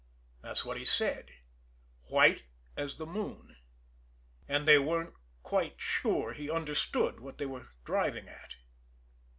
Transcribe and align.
That's 0.41 0.65
what 0.65 0.77
he 0.77 0.83
said 0.83 1.29
white 2.09 2.41
as 2.75 2.95
the 2.95 3.05
moon. 3.05 3.57
And 4.47 4.67
they 4.67 4.79
weren't 4.79 5.13
quite 5.43 5.79
sure 5.79 6.33
he 6.33 6.49
understood 6.49 7.19
what 7.19 7.37
they 7.37 7.45
were 7.45 7.67
driving 7.85 8.27
at. 8.27 8.55